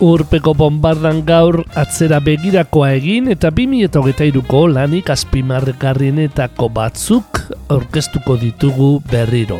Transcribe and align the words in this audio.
Urpeko 0.00 0.54
bombardan 0.56 1.18
gaur 1.28 1.58
atzera 1.76 2.22
begirakoa 2.24 2.86
egin 2.96 3.26
eta 3.34 3.50
2008ko 3.52 4.60
lanik 4.72 5.10
azpimarrekarrienetako 5.12 6.68
batzuk 6.72 7.40
aurkeztuko 7.68 8.38
ditugu 8.40 8.88
berriro. 9.10 9.58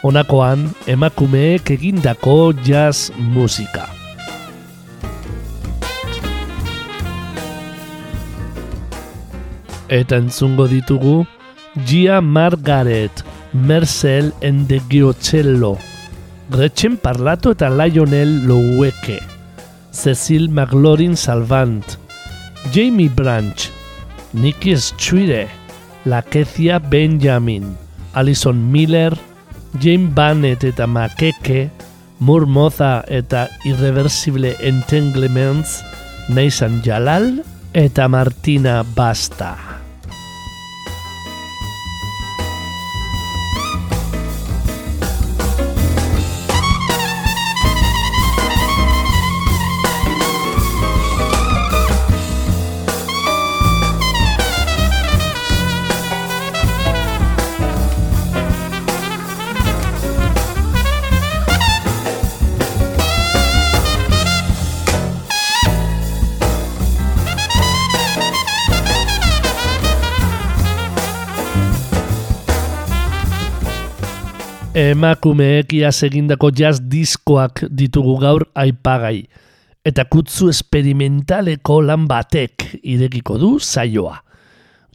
Honakoan, 0.00 0.62
emakumeek 0.88 1.74
egindako 1.76 2.54
jazz 2.64 3.10
musika. 3.34 3.84
Eta 9.92 10.22
entzungo 10.24 10.64
ditugu 10.72 11.26
Gia 11.84 12.22
Margaret, 12.22 13.20
Mercel 13.52 14.32
and 14.40 14.68
the 14.72 14.80
Giocello, 14.88 15.76
Gretchen 16.48 16.96
Parlato 16.96 17.52
eta 17.52 17.68
Lionel 17.68 18.46
Loueke, 18.48 19.20
Cecil 19.94 20.50
McLaurin 20.50 21.16
Salvant, 21.16 21.98
Jamie 22.72 23.08
Branch, 23.08 23.70
Nicky 24.32 24.74
Stwire, 24.76 25.48
Lakecia 26.04 26.78
Benjamin, 26.80 27.76
Alison 28.14 28.58
Miller, 28.72 29.16
Jane 29.80 30.10
Bannett 30.12 30.64
eta 30.64 30.86
Makeke, 30.86 31.70
Murmoza 32.18 33.04
eta 33.06 33.48
Irreversible 33.64 34.56
Entanglements, 34.60 35.82
Neisan 36.28 36.82
Jalal 36.82 37.44
eta 37.72 38.08
Martina 38.08 38.82
Basta. 38.82 39.83
Emakumeek 75.04 75.74
iaz 75.76 75.98
egindako 76.06 76.48
jazz 76.56 76.78
diskoak 76.80 77.66
ditugu 77.68 78.14
gaur 78.22 78.46
aipagai. 78.56 79.26
Eta 79.84 80.06
kutzu 80.08 80.48
esperimentaleko 80.48 81.82
lan 81.84 82.06
batek 82.08 82.64
irekiko 82.80 83.36
du 83.36 83.50
saioa. 83.60 84.14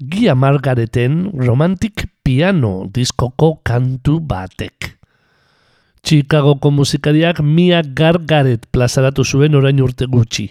Gia 0.02 0.34
Margareten 0.34 1.28
romantik 1.38 2.08
piano 2.26 2.88
diskoko 2.90 3.60
kantu 3.62 4.18
batek. 4.32 4.96
Chicagoko 6.02 6.72
musikariak 6.74 7.44
Mia 7.46 7.84
Gargaret 7.84 8.66
plazaratu 8.74 9.22
zuen 9.22 9.54
orain 9.62 9.78
urte 9.78 10.10
gutxi. 10.10 10.48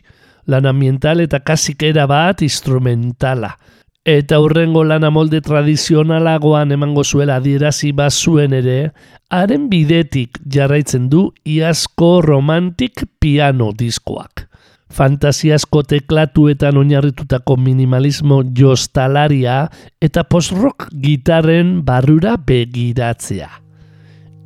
Lan 0.47 0.71
ambiental 0.71 1.25
eta 1.27 1.43
kasikera 1.43 2.07
bat 2.07 2.47
instrumentala 2.47 3.57
eta 4.05 4.39
hurrengo 4.41 4.85
lana 4.85 5.11
molde 5.11 5.41
tradizionalagoan 5.45 6.73
emango 6.73 7.05
zuela 7.05 7.37
adierazi 7.37 7.93
bazuen 7.93 8.55
ere, 8.57 8.93
haren 9.31 9.69
bidetik 9.69 10.39
jarraitzen 10.49 11.09
du 11.13 11.29
iazko 11.45 12.21
romantik 12.25 13.05
piano 13.21 13.73
diskoak. 13.77 14.47
Fantasiasko 14.89 15.83
teklatuetan 15.85 16.79
oinarritutako 16.81 17.59
minimalismo 17.61 18.41
jostalaria 18.57 19.67
eta 20.01 20.25
post-rock 20.25 20.89
gitarren 21.03 21.83
barrura 21.85 22.39
begiratzea. 22.41 23.51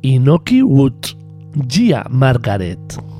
Inoki 0.03 0.59
Wood, 0.61 1.15
Gia 1.69 2.03
Margaret. 2.09 3.12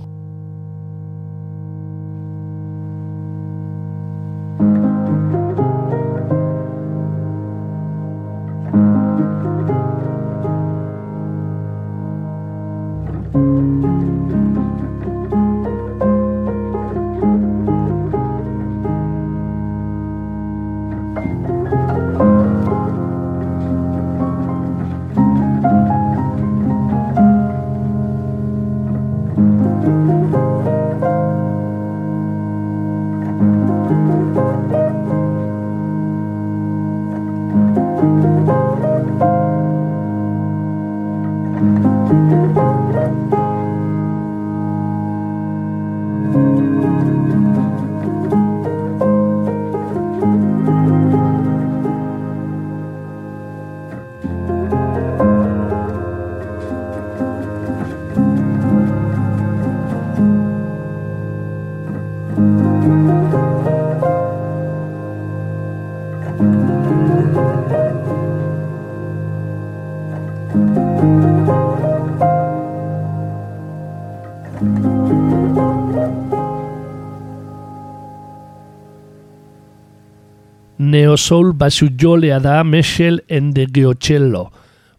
Neosoul 80.94 81.54
basu 81.58 81.88
jolea 81.98 82.40
da 82.40 82.64
Michel 82.64 83.24
and 83.28 83.58
Geocello. 83.74 84.52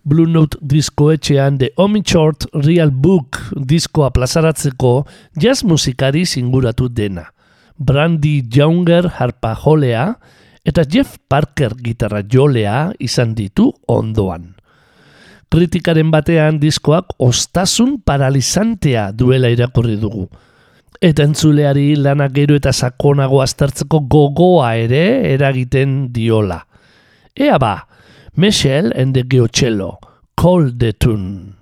Blue 0.03 0.27
Note 0.27 0.59
diskoetxean 0.61 1.59
The 1.59 1.71
Omichort 1.77 2.49
Real 2.67 2.91
Book 2.91 3.39
diskoa 3.55 4.11
plazaratzeko 4.11 5.07
jazz 5.39 5.63
musikari 5.63 6.25
singuratu 6.27 6.89
dena. 6.89 7.29
Brandy 7.79 8.43
Younger 8.51 9.07
harpa 9.21 9.55
jolea 9.55 10.17
eta 10.67 10.83
Jeff 10.83 11.15
Parker 11.29 11.77
gitarra 11.79 12.25
jolea 12.27 12.91
izan 12.99 13.37
ditu 13.39 13.71
ondoan. 13.87 14.51
Kritikaren 15.47 16.11
batean 16.11 16.59
diskoak 16.59 17.15
ostasun 17.23 18.01
paralizantea 18.03 19.13
duela 19.13 19.53
irakurri 19.55 19.95
dugu 20.03 20.27
eta 21.01 21.25
entzuleari 21.25 21.95
lana 21.97 22.29
gero 22.29 22.55
eta 22.59 22.73
sakonago 22.73 23.41
aztertzeko 23.43 24.01
gogoa 24.11 24.75
ere 24.77 25.33
eragiten 25.33 26.13
diola. 26.13 26.61
Ea 27.37 27.59
ba, 27.59 27.87
Michel 28.37 28.93
and 28.95 29.15
the 29.15 29.23
Geocello, 29.23 29.99
Call 30.37 30.71
the 30.77 30.93
Tune. 30.93 31.55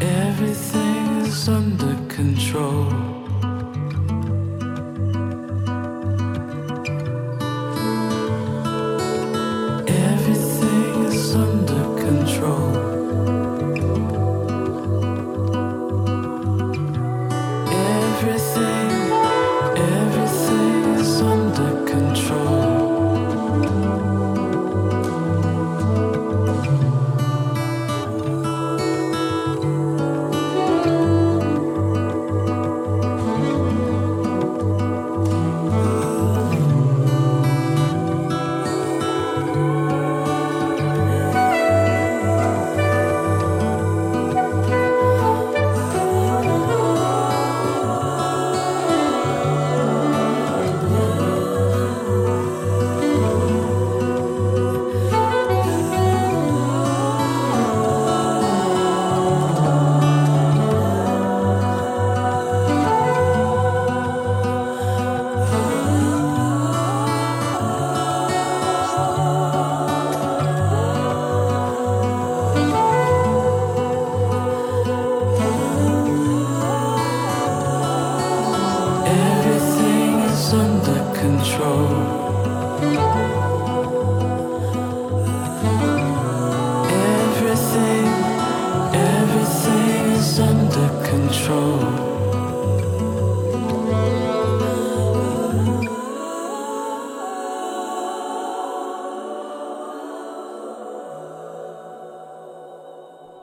Everything 0.00 1.26
is 1.26 1.48
under 1.48 1.96
control. 2.08 2.97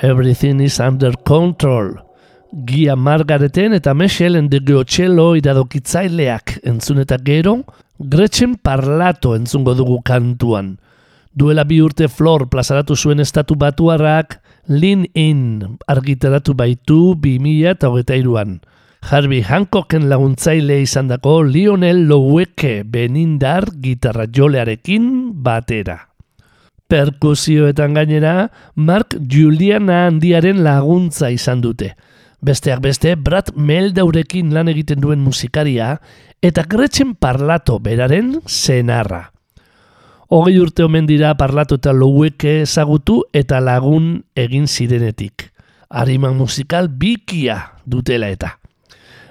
Everything 0.06 0.60
is 0.62 0.80
under 0.80 1.14
control. 1.26 1.96
Gia 2.52 2.96
Margareten 2.96 3.74
eta 3.74 3.96
Michelle 3.98 4.44
de 4.52 4.60
Geotxelo 4.62 5.32
iradokitzaileak 5.40 6.60
entzun 6.62 7.02
eta 7.02 7.18
gero, 7.18 7.56
Gretchen 7.98 8.54
Parlato 8.62 9.34
entzungo 9.34 9.74
dugu 9.74 10.04
kantuan. 10.06 10.76
Duela 11.34 11.66
bi 11.66 11.82
urte 11.82 12.06
Flor 12.06 12.46
plazaratu 12.54 12.94
zuen 12.94 13.20
estatu 13.20 13.58
batuarrak, 13.58 14.38
Lean 14.68 15.08
In 15.18 15.80
argitaratu 15.90 16.54
baitu 16.54 17.16
2000 17.18 17.74
eta 17.74 17.90
hogeita 17.90 18.22
iruan. 18.22 18.60
Harvey 19.10 19.42
Hancocken 19.42 20.06
laguntzaile 20.14 20.84
izan 20.86 21.10
dako 21.10 21.40
Lionel 21.50 22.06
Loweke 22.06 22.84
benindar 22.86 23.72
gitarra 23.82 24.30
jolearekin 24.30 25.34
batera. 25.42 26.04
Perkusioetan 26.96 27.92
gainera, 27.92 28.52
Mark 28.76 29.18
Juliana 29.28 30.06
handiaren 30.08 30.62
laguntza 30.64 31.28
izan 31.34 31.60
dute. 31.60 31.90
Besteak 32.40 32.80
beste, 32.86 33.18
Brad 33.20 33.50
Meldaurekin 33.60 34.54
lan 34.56 34.72
egiten 34.72 35.02
duen 35.04 35.20
musikaria 35.20 35.98
eta 36.40 36.64
Gretchen 36.64 37.12
Parlato 37.20 37.82
beraren 37.84 38.38
zenarra. 38.48 39.34
Hogei 40.32 40.56
urte 40.62 40.86
omen 40.88 41.04
dira 41.10 41.34
Parlato 41.36 41.76
eta 41.82 41.92
Loweke 41.92 42.62
ezagutu 42.62 43.26
eta 43.36 43.60
lagun 43.60 44.22
egin 44.40 44.70
zirenetik. 44.72 45.50
Arima 45.90 46.32
musikal 46.32 46.88
bikia 46.88 47.60
dutela 47.84 48.32
eta. 48.32 48.56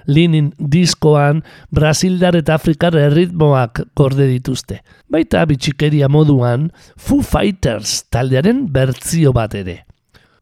Linin 0.07 0.51
diskoan 0.59 1.41
Brasildar 1.73 2.37
eta 2.37 2.55
Afrikar 2.59 2.95
erritmoak 2.99 3.81
korde 3.97 4.27
dituzte. 4.29 4.79
Baita 5.11 5.45
bitxikeria 5.49 6.09
moduan 6.11 6.69
Foo 6.97 7.25
Fighters 7.25 8.03
taldearen 8.13 8.65
bertzio 8.73 9.33
bat 9.35 9.55
ere. 9.57 9.81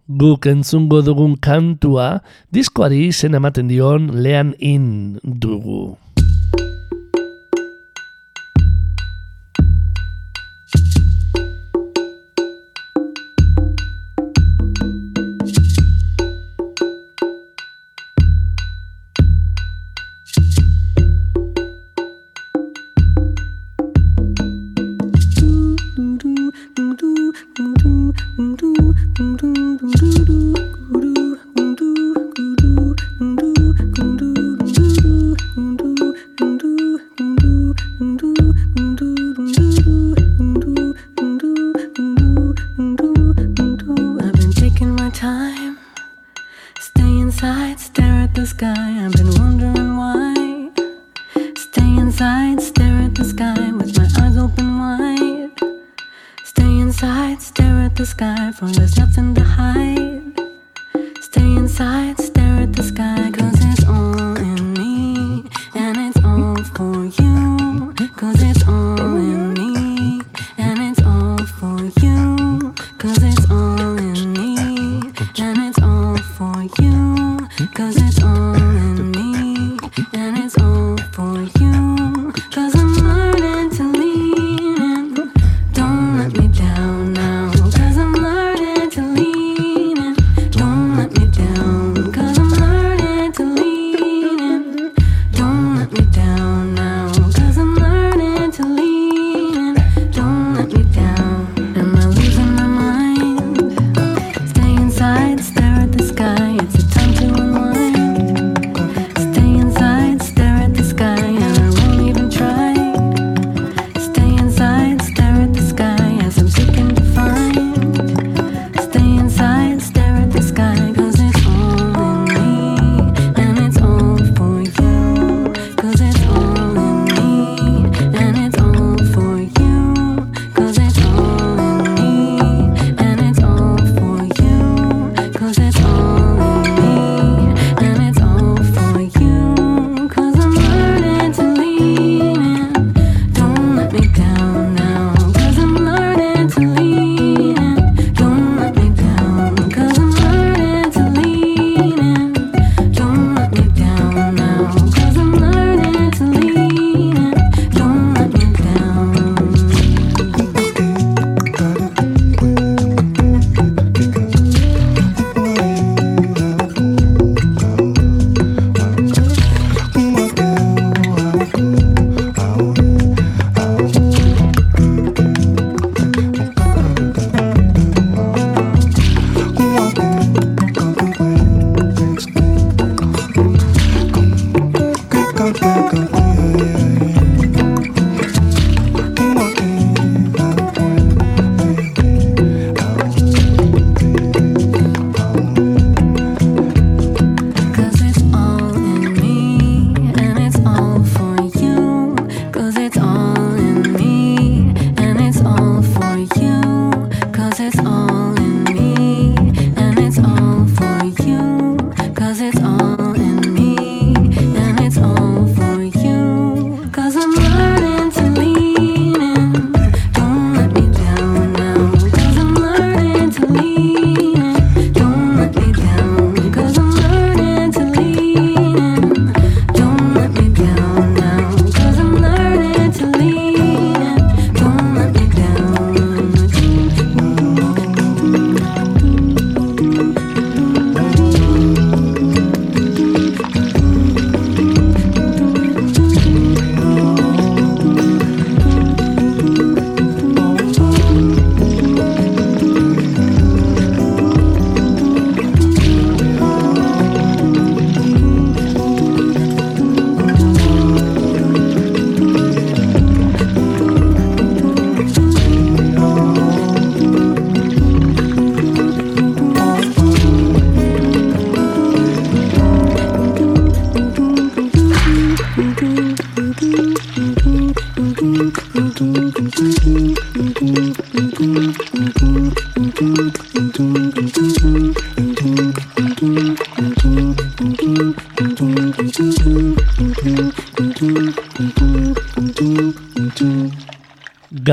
Guk 0.08 0.46
entzungo 0.52 1.00
dugun 1.02 1.38
kantua 1.40 2.20
diskoari 2.52 3.08
zen 3.12 3.40
ematen 3.40 3.72
dion 3.72 4.12
lean 4.24 4.52
in 4.60 5.20
dugu. 5.24 6.03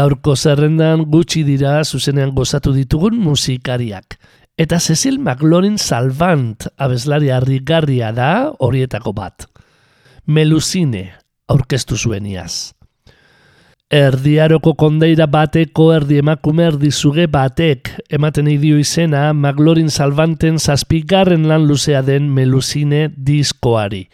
Gaurko 0.01 0.33
zerrendan 0.33 1.03
gutxi 1.13 1.43
dira 1.45 1.83
zuzenean 1.85 2.31
gozatu 2.33 2.71
ditugun 2.73 3.19
musikariak. 3.21 4.15
Eta 4.57 4.79
Cecil 4.81 5.19
McLaurin 5.19 5.77
Salvant 5.77 6.65
abeslari 6.81 7.29
harrigarria 7.29 8.09
da 8.17 8.31
horietako 8.65 9.13
bat. 9.13 9.45
Melusine 10.25 11.03
aurkeztu 11.53 11.99
zuen 11.99 12.29
iaz. 12.31 12.73
Erdiaroko 13.91 14.73
kondeira 14.81 15.27
bateko 15.27 15.91
erdi 15.93 16.21
emakume 16.23 16.65
erdizuge 16.71 17.27
batek 17.27 17.93
ematen 18.09 18.49
idio 18.49 18.79
izena 18.81 19.27
Maglorin 19.35 19.91
Salvanten 19.91 20.57
zazpigarren 20.57 21.45
lan 21.51 21.67
luzea 21.69 22.01
den 22.07 22.31
Melusine 22.33 23.11
diskoari. 23.17 24.07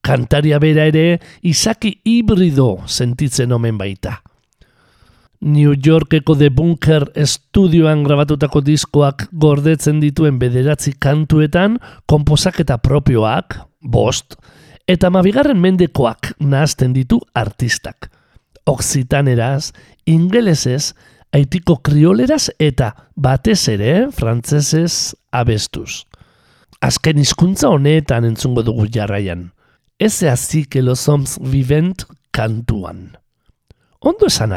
Kantaria 0.00 0.62
bera 0.62 0.88
ere 0.88 1.06
izaki 1.42 1.98
hibrido 2.06 2.70
sentitzen 2.86 3.52
omen 3.52 3.76
baita. 3.76 4.16
New 5.40 5.74
Yorkeko 5.74 6.34
The 6.34 6.50
Bunker 6.50 7.04
estudioan 7.14 8.02
grabatutako 8.02 8.60
diskoak 8.66 9.28
gordetzen 9.30 10.00
dituen 10.02 10.38
bederatzi 10.38 10.96
kantuetan, 10.98 11.76
komposaketa 12.10 12.78
propioak, 12.82 13.60
bost, 13.80 14.34
eta 14.88 15.10
mabigarren 15.14 15.60
mendekoak 15.62 16.32
nahazten 16.40 16.96
ditu 16.96 17.20
artistak. 17.38 18.10
Oksitaneraz, 18.66 19.70
ingelesez, 20.10 20.94
aitiko 21.32 21.78
krioleraz 21.84 22.48
eta 22.58 22.90
batez 23.14 23.68
ere 23.70 24.08
frantzesez 24.10 25.14
abestuz. 25.30 26.04
Azken 26.82 27.18
hizkuntza 27.18 27.70
honetan 27.70 28.26
entzungo 28.26 28.62
dugu 28.66 28.86
jarraian. 28.90 29.52
Ez 29.98 30.22
los 30.74 31.08
hommes 31.08 31.38
vivent 31.40 32.04
kantuan. 32.30 33.18
Ondo 34.08 34.24
esan. 34.24 34.48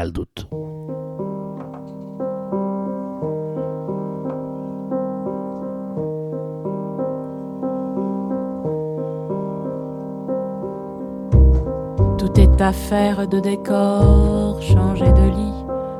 Tout 12.16 12.40
est 12.40 12.62
affaire 12.62 13.28
de 13.28 13.40
décor, 13.40 14.62
changer 14.62 15.12
de 15.12 15.28
lit, 15.36 15.52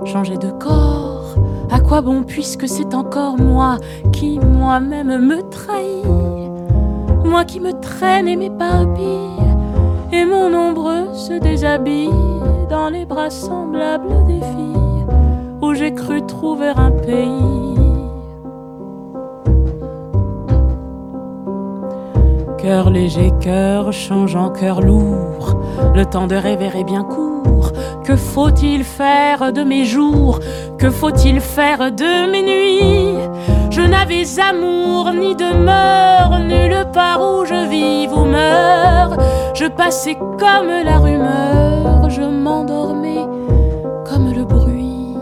changer 0.06 0.38
de 0.38 0.50
corps. 0.52 1.36
À 1.70 1.78
quoi 1.78 2.00
bon 2.00 2.22
puisque 2.22 2.66
c'est 2.66 2.94
encore 2.94 3.36
moi 3.36 3.76
qui 4.14 4.38
moi-même 4.38 5.26
me 5.26 5.42
trahis? 5.50 6.06
Moi 7.26 7.44
qui 7.44 7.60
me 7.60 7.72
traîne 7.72 8.28
et 8.28 8.36
m'éparpille, 8.36 9.44
et 10.10 10.24
mon 10.24 10.54
ombre 10.54 11.14
se 11.14 11.38
déshabille 11.38 12.08
dans 12.72 12.88
les 12.88 13.04
bras 13.04 13.28
semblables 13.28 14.24
des 14.26 14.40
filles 14.40 15.06
où 15.60 15.74
j'ai 15.74 15.92
cru 15.92 16.24
trouver 16.24 16.72
un 16.74 16.90
pays. 16.90 17.76
Cœur 22.56 22.88
léger, 22.88 23.30
cœur 23.42 23.92
changeant, 23.92 24.48
cœur 24.48 24.80
lourd, 24.80 25.60
le 25.94 26.06
temps 26.06 26.26
de 26.26 26.34
rêver 26.34 26.70
est 26.74 26.84
bien 26.84 27.04
court. 27.04 27.72
Que 28.04 28.16
faut-il 28.16 28.84
faire 28.84 29.52
de 29.52 29.62
mes 29.62 29.84
jours? 29.84 30.40
Que 30.78 30.88
faut-il 30.88 31.40
faire 31.40 31.92
de 31.92 32.30
mes 32.32 32.42
nuits? 32.42 33.18
Je 33.70 33.82
n'avais 33.82 34.24
amour 34.40 35.12
ni 35.12 35.36
demeure, 35.36 36.38
nulle 36.40 36.86
part 36.94 37.20
où 37.20 37.44
je 37.44 37.68
vive 37.68 38.14
ou 38.14 38.24
meurs. 38.24 39.18
Je 39.54 39.66
passais 39.66 40.14
comme 40.14 40.72
la 40.84 40.98
rumeur, 40.98 41.91
je 42.16 42.22
m'endormais 42.22 43.24
comme 44.08 44.32
le 44.32 44.44
bruit. 44.44 45.16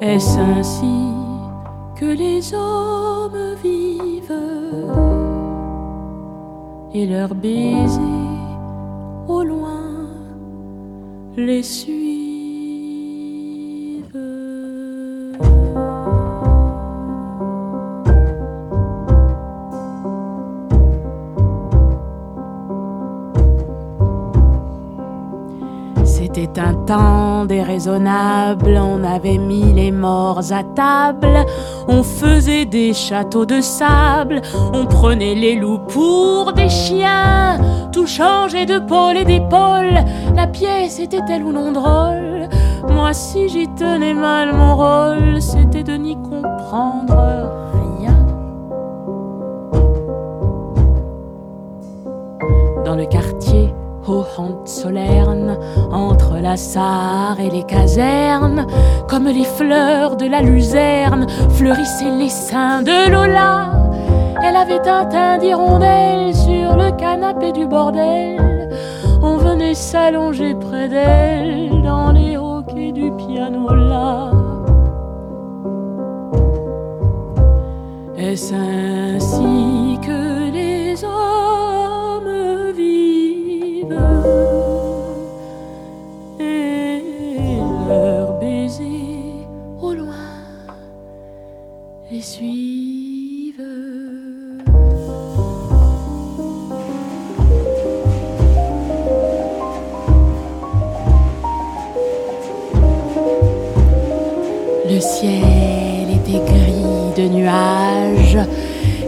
Est-ce 0.00 0.38
ainsi 0.38 0.98
que 1.96 2.06
les 2.06 2.54
hommes 2.54 3.54
vivent? 3.62 4.42
Et 6.94 7.06
leurs 7.06 7.34
baisers 7.34 8.00
au 9.26 9.42
loin 9.42 10.08
les 11.36 11.62
suivent. 11.62 12.13
Temps 26.86 27.44
déraisonnable, 27.44 28.78
on 28.78 29.02
avait 29.04 29.38
mis 29.38 29.72
les 29.72 29.90
morts 29.90 30.52
à 30.52 30.62
table, 30.62 31.44
on 31.88 32.02
faisait 32.02 32.64
des 32.64 32.92
châteaux 32.92 33.46
de 33.46 33.60
sable, 33.60 34.42
on 34.72 34.86
prenait 34.86 35.34
les 35.34 35.56
loups 35.56 35.80
pour 35.88 36.52
des 36.52 36.68
chiens, 36.68 37.58
tout 37.92 38.06
changeait 38.06 38.66
de 38.66 38.78
pôle 38.78 39.16
et 39.16 39.24
d'épaule, 39.24 39.98
la 40.34 40.46
pièce 40.46 40.98
était-elle 41.00 41.44
ou 41.44 41.52
non 41.52 41.72
drôle 41.72 42.48
Moi 42.90 43.12
si 43.12 43.48
j'y 43.48 43.68
tenais 43.74 44.14
mal 44.14 44.52
mon 44.54 44.76
rôle, 44.76 45.40
c'était 45.40 45.82
de 45.82 45.94
n'y 45.94 46.16
comprendre 46.16 47.50
rien. 47.72 48.16
Dans 52.84 52.96
le 52.96 53.06
quartier, 53.06 53.72
Hohenzollern, 54.06 55.24
entre 55.24 55.33
la 56.44 56.58
Sarre 56.58 57.40
et 57.40 57.48
les 57.48 57.62
casernes, 57.62 58.66
comme 59.08 59.24
les 59.24 59.44
fleurs 59.44 60.16
de 60.16 60.26
la 60.26 60.42
luzerne, 60.42 61.26
fleurissaient 61.56 62.18
les 62.18 62.28
seins 62.28 62.82
de 62.82 63.10
Lola. 63.10 63.72
Elle 64.44 64.56
avait 64.56 64.86
un 64.86 65.06
teint 65.06 65.38
d'hirondelle 65.38 66.34
sur 66.34 66.76
le 66.76 66.90
canapé 66.98 67.50
du 67.52 67.66
bordel. 67.66 68.68
On 69.22 69.38
venait 69.38 69.72
s'allonger 69.72 70.54
près 70.54 70.86
d'elle 70.86 71.80
dans 71.82 72.12
les 72.12 72.36
hoquets 72.36 72.92
du 72.92 73.10
piano 73.12 73.74
là. 73.74 74.30
Est-ce 78.18 78.54
ainsi 78.54 79.63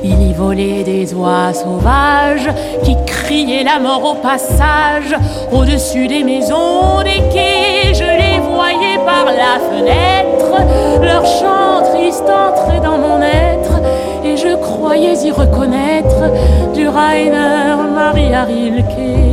Il 0.05 0.31
y 0.31 0.33
volait 0.33 0.85
des 0.85 1.15
oies 1.15 1.53
sauvages 1.53 2.49
qui 2.85 2.97
criaient 3.07 3.65
la 3.65 3.79
mort 3.81 4.05
au 4.05 4.15
passage. 4.15 5.17
Au-dessus 5.53 6.07
des 6.07 6.23
maisons, 6.23 7.03
des 7.03 7.23
quais, 7.33 7.95
je 7.95 8.05
les 8.05 8.39
voyais 8.41 8.99
par 9.05 9.25
la 9.27 9.59
fenêtre. 9.69 10.63
Leur 11.03 11.25
chant 11.27 11.83
triste 11.93 12.25
entrait 12.25 12.81
dans 12.81 12.99
mon 12.99 13.21
être 13.21 13.81
et 14.25 14.37
je 14.37 14.55
croyais 14.57 15.15
y 15.25 15.31
reconnaître 15.31 16.31
du 16.75 16.89
Rainer 16.89 17.77
Maria 17.95 18.45
Rilke. 18.45 19.26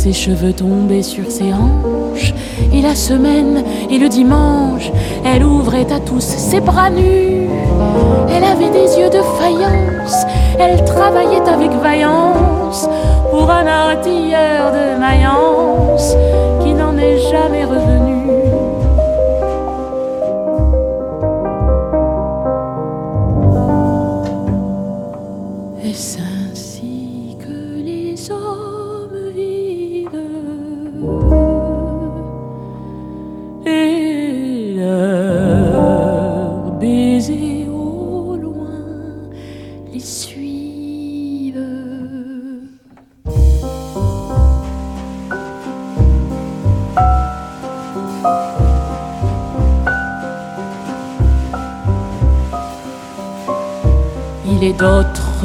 Ses 0.00 0.14
cheveux 0.14 0.54
tombaient 0.54 1.02
sur 1.02 1.30
ses 1.30 1.52
hanches, 1.52 2.32
et 2.72 2.80
la 2.80 2.94
semaine 2.94 3.62
et 3.90 3.98
le 3.98 4.08
dimanche, 4.08 4.90
elle 5.26 5.44
ouvrait 5.44 5.92
à 5.92 6.00
tous 6.00 6.22
ses 6.22 6.60
bras 6.60 6.88
nus. 6.88 7.46
Elle 8.30 8.44
avait 8.44 8.70
des 8.70 8.98
yeux 8.98 9.10
de 9.10 9.20
faïence, 9.38 10.24
elle 10.58 10.82
travaillait 10.86 11.46
avec 11.46 11.70
vaillance 11.82 12.88
pour 13.30 13.50
un 13.50 13.66
artilleur 13.66 14.72
de 14.72 14.98
Mayence 14.98 16.16
qui 16.62 16.72
n'en 16.72 16.96
est 16.96 17.18
jamais 17.30 17.66
revenu. 17.66 18.09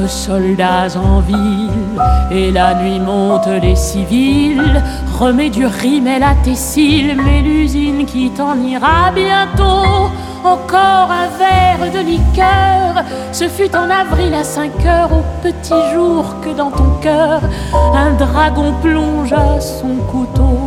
Soldats 0.07 0.95
en 0.97 1.19
ville, 1.19 1.69
et 2.31 2.51
la 2.51 2.75
nuit 2.75 2.99
monte 2.99 3.47
les 3.61 3.75
civils, 3.75 4.83
remet 5.19 5.49
du 5.49 5.65
rimel 5.65 6.23
à 6.23 6.35
tes 6.43 6.55
cils, 6.55 7.15
mais 7.23 7.41
l'usine 7.41 8.05
qui 8.05 8.29
t'en 8.29 8.57
ira 8.59 9.11
bientôt. 9.13 10.09
Encore 10.43 11.09
un 11.09 11.27
verre 11.39 11.91
de 11.91 11.99
liqueur, 12.05 13.03
ce 13.31 13.47
fut 13.47 13.75
en 13.75 13.89
avril 13.89 14.33
à 14.33 14.43
5 14.43 14.85
heures, 14.85 15.09
au 15.11 15.23
petit 15.41 15.93
jour 15.93 16.23
que 16.41 16.55
dans 16.55 16.69
ton 16.69 16.91
cœur, 17.01 17.41
un 17.95 18.13
dragon 18.13 18.73
plongea 18.81 19.59
son 19.59 19.95
couteau. 20.11 20.59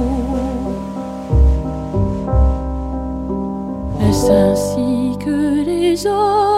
Est-ce 4.08 4.32
ainsi 4.32 5.16
que 5.24 5.64
les 5.64 6.06
hommes 6.06 6.57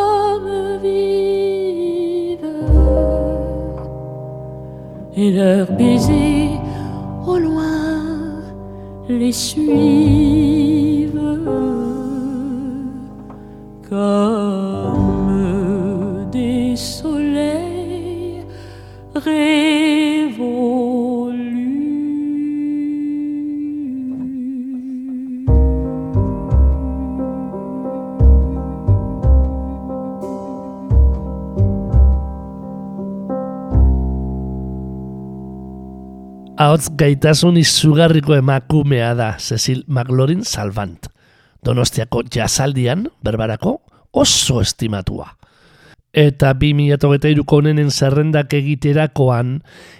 et 5.21 5.31
leurs 5.33 5.71
baisers 5.73 6.59
au 7.27 7.37
loin 7.37 8.41
les 9.07 9.33
suivent 9.33 11.11
Ahots 36.71 36.87
gaitasun 36.95 37.57
izugarriko 37.59 38.37
emakumea 38.37 39.09
da 39.19 39.33
Cecil 39.43 39.81
McLaurin 39.89 40.45
Salvant. 40.47 41.09
Donostiako 41.67 42.23
jasaldian, 42.31 43.09
berbarako, 43.27 43.73
oso 44.15 44.61
estimatua. 44.63 45.33
Eta 46.15 46.53
2008ko 46.55 47.59
honenen 47.59 47.91
zerrendak 47.91 48.55
egiterakoan, 48.55 49.57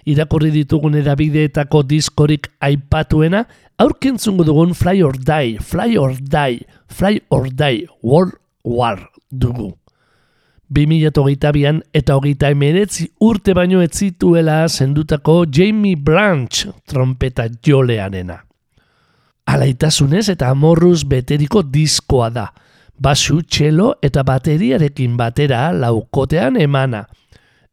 irakurri 0.07 0.53
ditugun 0.61 0.95
edabideetako 1.03 1.83
diskorik 1.91 2.53
aipatuena, 2.63 3.49
aurkentzungo 3.83 4.47
dugun 4.47 4.79
Fly 4.79 5.03
or 5.03 5.19
Die, 5.19 5.59
Fly 5.59 5.99
or 5.99 6.15
Die, 6.23 6.63
Fly 6.87 7.25
or 7.35 7.51
Die, 7.51 7.89
World 7.99 8.39
War 8.63 9.09
dugu. 9.27 9.73
2008an 10.71 11.81
eta 11.93 12.15
hogeita 12.15 12.51
emeretzi 12.55 13.09
urte 13.27 13.55
baino 13.59 13.81
ez 13.83 13.91
zituela 13.99 14.69
zendutako 14.69 15.45
Jamie 15.51 15.97
Branch 15.97 16.69
trompeta 16.87 17.49
joleanena. 17.67 18.39
Alaitasunez 19.51 20.29
eta 20.31 20.51
amorruz 20.55 21.03
beteriko 21.11 21.65
diskoa 21.67 22.31
da. 22.31 22.47
Basu, 23.01 23.41
txelo 23.43 23.95
eta 24.05 24.23
bateriarekin 24.23 25.17
batera 25.19 25.73
laukotean 25.73 26.61
emana. 26.61 27.07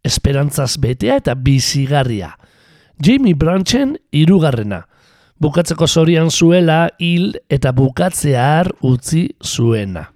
Esperantzaz 0.04 0.78
betea 0.82 1.20
eta 1.22 1.36
bizigarria. 1.36 2.32
Jamie 3.04 3.36
Branchen 3.36 3.98
irugarrena. 4.12 4.88
Bukatzeko 5.38 5.86
zorian 5.86 6.32
zuela 6.32 6.88
hil 6.98 7.36
eta 7.50 7.72
bukatzear 7.72 8.72
utzi 8.82 9.28
zuena. 9.44 10.08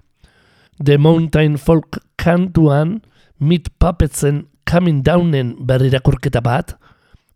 The 0.82 0.98
Mountain 0.98 1.60
Folk 1.62 2.00
kantuan 2.22 3.02
Meat 3.42 3.74
Puppetsen 3.82 4.46
Coming 4.70 5.02
Downen 5.02 5.56
berrirakurketa 5.66 6.44
bat, 6.46 6.78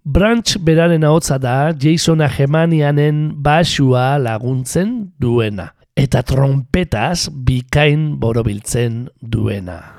Branch 0.06 0.60
beraren 0.62 1.02
ahotza 1.02 1.40
da 1.42 1.74
Jason 1.74 2.22
Agemanianen 2.22 3.42
basua 3.42 4.20
laguntzen 4.22 5.10
duena, 5.18 5.72
eta 5.98 6.22
trompetaz 6.22 7.26
bikain 7.34 8.12
borobiltzen 8.22 9.08
duena. 9.18 9.95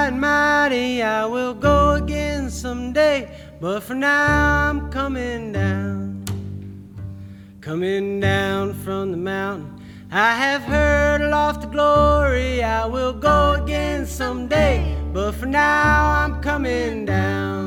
High 0.00 0.06
and 0.06 0.20
mighty. 0.20 1.02
I 1.02 1.26
will 1.26 1.54
go 1.54 1.92
again 1.92 2.50
someday, 2.50 3.28
but 3.60 3.80
for 3.82 3.94
now 3.94 4.68
I'm 4.68 4.90
coming 4.90 5.52
down. 5.52 6.24
Coming 7.60 8.20
down 8.20 8.74
from 8.74 9.10
the 9.10 9.18
mountain, 9.18 9.78
I 10.10 10.32
have 10.34 10.62
heard 10.62 11.20
aloft 11.20 11.60
the 11.60 11.66
glory. 11.66 12.62
I 12.62 12.86
will 12.86 13.12
go 13.12 13.62
again 13.62 14.06
someday, 14.06 14.96
but 15.12 15.32
for 15.32 15.46
now 15.46 16.10
I'm 16.20 16.42
coming 16.42 17.04
down. 17.04 17.60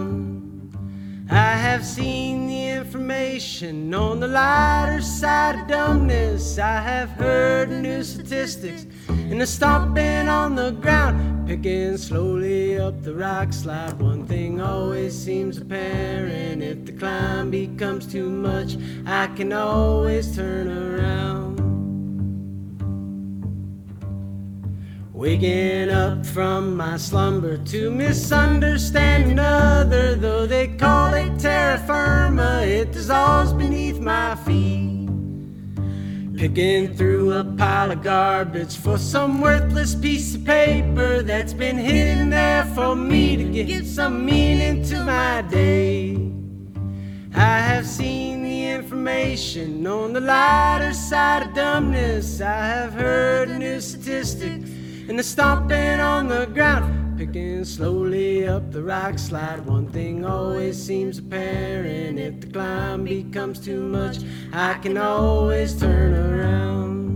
I 1.29 1.53
have 1.67 1.85
seen 1.85 2.47
the 2.47 2.69
information 2.69 3.93
on 3.93 4.19
the 4.19 4.27
lighter 4.27 5.01
side 5.01 5.55
of 5.59 5.67
dumbness. 5.67 6.57
I 6.57 6.81
have 6.81 7.09
heard 7.11 7.69
new 7.69 8.03
statistics 8.03 8.85
and 9.07 9.39
the 9.39 9.47
stomping 9.47 10.27
on 10.27 10.55
the 10.55 10.71
ground, 10.71 11.32
picking 11.45 11.97
slowly 11.97 12.79
up 12.79 13.01
the 13.03 13.13
rock 13.13 13.51
slide. 13.53 13.99
One 13.99 14.25
thing 14.25 14.61
always 14.61 15.17
seems 15.17 15.57
apparent 15.57 16.63
if 16.63 16.85
the 16.85 16.91
climb 16.93 17.51
becomes 17.51 18.05
too 18.11 18.29
much, 18.29 18.77
I 19.05 19.27
can 19.35 19.51
always 19.53 20.35
turn 20.35 20.67
around. 20.67 21.53
Waking 25.13 25.89
up 25.89 26.25
from 26.25 26.75
my 26.75 26.97
slumber 26.97 27.57
to 27.57 27.91
misunderstand 27.91 29.31
another, 29.31 30.15
though 30.15 30.45
they 30.45 30.67
call 30.67 31.13
it 31.13 31.39
terra 31.39 31.77
firma, 31.77 32.61
it 32.63 32.91
dissolves 32.91 33.53
beneath 33.53 33.99
my 33.99 34.35
feet. 34.35 35.02
Picking 36.43 36.93
through 36.93 37.31
a 37.31 37.45
pile 37.45 37.91
of 37.91 38.03
garbage 38.03 38.75
for 38.75 38.97
some 38.97 39.39
worthless 39.39 39.95
piece 39.95 40.35
of 40.35 40.43
paper 40.43 41.23
that's 41.23 41.53
been 41.53 41.77
hidden 41.77 42.31
there 42.31 42.65
for 42.75 42.97
me 42.97 43.37
to 43.37 43.45
give 43.45 43.87
some 43.87 44.25
meaning 44.25 44.83
to 44.83 45.05
my 45.05 45.41
day. 45.43 46.17
I 47.33 47.59
have 47.59 47.87
seen 47.87 48.43
the 48.43 48.71
information 48.71 49.87
on 49.87 50.11
the 50.11 50.19
lighter 50.19 50.91
side 50.91 51.47
of 51.47 51.53
dumbness. 51.53 52.41
I 52.41 52.67
have 52.67 52.91
heard 52.91 53.47
a 53.47 53.57
new 53.57 53.79
statistics 53.79 54.69
and 55.07 55.17
the 55.17 55.23
stomping 55.23 56.01
on 56.01 56.27
the 56.27 56.47
ground, 56.47 57.02
picking 57.25 57.63
slowly 57.63 58.45
up 58.45 58.69
the 58.71 58.83
rock 58.83 59.17
slide. 59.17 59.65
One 59.65 59.87
thing 59.87 60.25
always 60.25 60.81
seems 60.81 61.19
apparent 61.19 62.19
if 62.19 62.41
the 62.41 62.47
climb 62.47 63.05
becomes 63.05 63.59
too 63.59 63.81
much, 63.81 64.17
I 64.51 64.73
can 64.81 64.97
always 64.97 65.79
turn 65.79 66.13
around. 66.13 67.13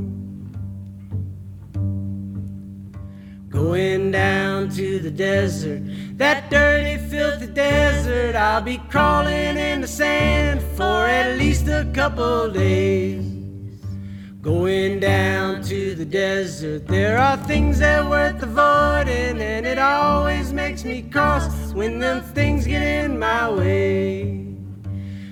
Going 3.50 4.12
down 4.12 4.70
to 4.70 5.00
the 5.00 5.12
desert, 5.12 5.82
that 6.17 6.50
dirty 6.50 6.98
filthy 7.10 7.48
desert. 7.48 8.36
I'll 8.36 8.62
be 8.62 8.78
crawling 8.89 9.58
in 9.58 9.82
the 9.82 9.88
sand 9.88 10.62
for 10.78 11.06
at 11.06 11.38
least 11.38 11.67
a 11.67 11.86
couple 11.93 12.50
days. 12.50 13.37
Going 14.41 15.00
down 15.00 15.63
to 15.63 15.95
the 15.95 16.06
desert, 16.06 16.88
there 16.88 17.17
are 17.17 17.38
things 17.38 17.80
that 17.80 18.06
are 18.06 18.10
worth 18.10 18.41
avoiding, 18.43 19.41
and 19.41 19.65
it 19.65 19.80
always 19.80 20.54
makes 20.54 20.86
me 20.86 21.02
cross 21.02 21.73
when 21.73 21.97
them 21.97 22.21
things 22.21 22.67
get 22.67 22.84
in 22.84 23.17
my 23.17 23.50
way. 23.50 24.45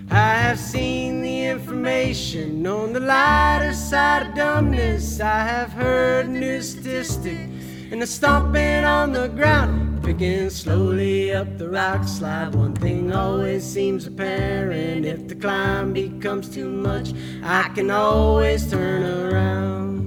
I 0.10 0.36
have 0.36 0.60
seen 0.60 1.22
the 1.22 1.46
information 1.46 2.66
on 2.66 2.94
the 2.94 3.00
lighter 3.00 3.74
side 3.74 4.28
of 4.28 4.36
dumbness. 4.36 5.20
I 5.20 5.40
have 5.40 5.72
heard 5.72 6.28
new 6.28 6.62
statistics 6.64 7.55
and 7.92 8.02
the 8.02 8.08
stomping 8.08 8.84
on 8.84 9.12
the 9.12 9.28
ground. 9.30 10.04
Picking 10.04 10.50
slowly 10.50 11.34
up 11.34 11.58
the 11.58 11.70
rock 11.70 12.08
slide. 12.08 12.54
One 12.54 12.76
thing 12.76 13.12
always 13.12 13.64
seems 13.64 14.06
apparent 14.08 15.06
if 15.06 15.28
the 15.28 15.36
climb 15.36 15.94
becomes 15.94 16.48
too 16.50 16.70
much, 16.70 17.14
I 17.44 17.70
can 17.76 17.90
always 17.90 18.70
turn 18.70 19.04
around. 19.04 20.05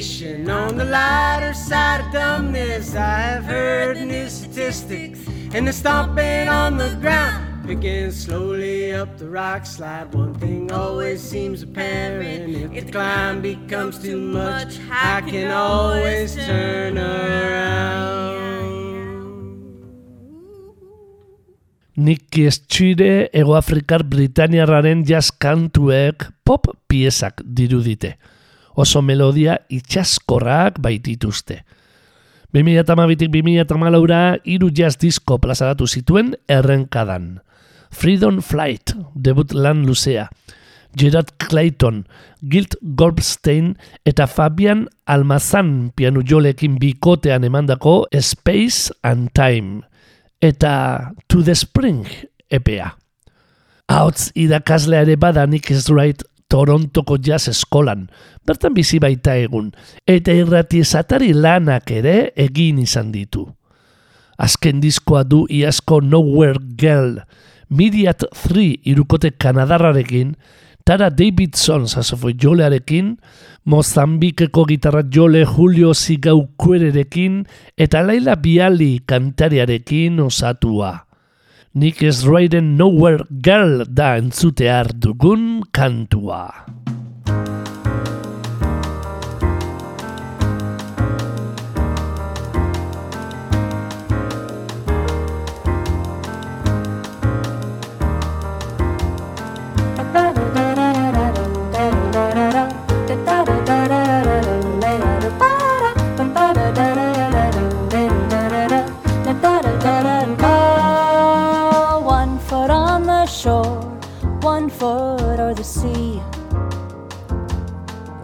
Information 0.00 0.48
on 0.48 0.78
the 0.78 0.84
lighter 0.84 1.52
side 1.52 2.00
of 2.00 2.12
dumbness. 2.12 2.96
I 2.96 3.36
have 3.36 3.44
heard 3.44 4.00
new 4.00 4.28
statistics 4.28 5.20
and 5.52 5.68
the 5.68 5.72
stomping 5.72 6.48
on 6.48 6.78
the 6.78 6.96
ground. 7.00 7.66
Picking 7.66 8.10
slowly 8.10 8.92
up 8.94 9.18
the 9.18 9.28
rock 9.28 9.66
slide. 9.66 10.14
One 10.14 10.34
thing 10.34 10.72
always 10.72 11.20
seems 11.20 11.62
apparent. 11.62 12.74
If 12.74 12.86
the 12.86 12.92
climb 12.92 13.42
becomes 13.42 13.98
too 13.98 14.18
much, 14.18 14.78
I 14.90 15.20
can 15.20 15.50
always 15.50 16.34
turn 16.34 16.96
around. 16.96 18.30
Nik 21.96 22.30
Txire 22.30 23.28
Egoafrikar 23.34 24.02
Britaniarraren 24.08 25.04
jazz 25.04 25.30
kantuek 25.30 26.32
pop 26.44 26.66
piezak 26.88 27.42
dirudite. 27.44 28.16
Oso 28.80 29.02
melodia 29.04 29.58
itxaskorrak 29.68 30.78
baitituzte. 30.80 31.60
2008-tik 32.56 33.30
2008-ra 33.34 34.22
iru 34.48 34.70
jazz 34.74 34.96
disko 34.98 35.36
plazaratu 35.42 35.86
zituen 35.86 36.32
errenkadan. 36.48 37.38
Freedom 37.90 38.40
Flight, 38.42 38.94
debut 39.14 39.52
lan 39.52 39.84
luzea. 39.86 40.30
Gerard 40.98 41.30
Clayton, 41.38 42.06
Gilt 42.50 42.74
Goldstein 42.98 43.76
eta 44.08 44.26
Fabian 44.26 44.88
Almazan 45.06 45.92
pianu 45.94 46.24
jolekin 46.26 46.80
bikotean 46.80 47.44
emandako 47.46 48.08
Space 48.18 48.90
and 49.06 49.30
Time 49.34 49.84
eta 50.42 51.12
To 51.28 51.44
the 51.44 51.54
Spring 51.54 52.08
EPA. 52.50 52.96
Hauts 53.90 54.30
idakaslea 54.38 55.04
ere 55.06 55.16
bada 55.18 55.46
Nick 55.46 55.70
Wright 55.90 56.22
Torontoko 56.50 57.16
jazz 57.22 57.46
eskolan, 57.52 58.08
bertan 58.46 58.74
bizi 58.74 58.98
baita 59.02 59.36
egun, 59.38 59.70
eta 60.06 60.34
irrati 60.34 60.82
esatari 60.82 61.30
lanak 61.32 61.90
ere 61.94 62.32
egin 62.34 62.80
izan 62.82 63.12
ditu. 63.14 63.46
Azken 64.40 64.80
diskoa 64.82 65.22
du 65.22 65.44
iasko 65.46 66.00
Nowhere 66.02 66.58
Girl, 66.80 67.20
Midiat 67.70 68.24
3 68.34 68.80
irukote 68.90 69.30
Kanadarrarekin, 69.38 70.34
Tara 70.84 71.10
Davidson 71.10 71.86
sasofoi 71.86 72.34
jolearekin, 72.34 73.12
Mozambikeko 73.64 74.64
gitarra 74.66 75.04
jole 75.12 75.44
Julio 75.44 75.92
Zigaukuererekin 75.94 77.44
eta 77.78 78.02
Laila 78.02 78.34
Biali 78.36 78.98
kantariarekin 79.06 80.18
osatua. 80.24 81.09
Nik 81.72 82.02
ez 82.02 82.26
Raiden 82.26 82.74
Nowhere 82.74 83.22
Girl 83.30 83.84
da 83.86 84.16
entzutear 84.18 84.90
dugun 84.90 85.62
kantua. 85.70 86.66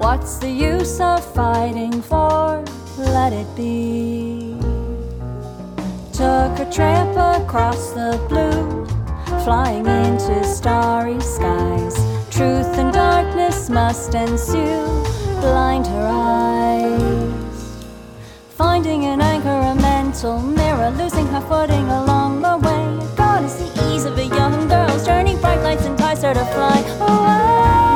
What's 0.07 0.39
the 0.39 0.49
use 0.49 1.01
of 1.01 1.19
fighting 1.35 2.01
for? 2.01 2.65
Let 2.97 3.33
it 3.33 3.49
be. 3.57 4.57
Took 6.13 6.61
a 6.61 6.71
tramp 6.73 7.17
across 7.43 7.91
the 7.91 8.13
blue, 8.29 8.87
flying 9.43 9.85
into 9.85 10.45
starry 10.45 11.19
skies. 11.19 11.97
Truth 12.31 12.79
and 12.79 12.93
darkness 12.93 13.69
must 13.69 14.15
ensue, 14.15 14.87
blind 15.41 15.89
her 15.89 16.09
eyes. 16.09 17.85
Finding 18.51 19.07
an 19.07 19.21
anchor, 19.21 19.49
a 19.49 19.75
mental 19.75 20.41
mirror, 20.41 20.91
losing 20.91 21.27
her 21.35 21.41
footing 21.51 21.89
along 21.89 22.43
the 22.43 22.57
way. 22.59 23.17
God 23.17 23.43
is 23.43 23.57
the 23.59 23.93
ease 23.93 24.05
of 24.05 24.17
a 24.17 24.27
young 24.27 24.69
girl's 24.69 25.05
journey. 25.05 25.35
Bright 25.35 25.65
lights 25.65 25.85
and 25.85 25.99
entice 25.99 26.23
her 26.23 26.33
to 26.33 26.45
fly 26.55 26.77
gentle 26.97 27.96